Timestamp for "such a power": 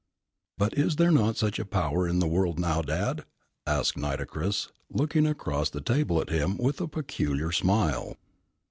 1.37-2.07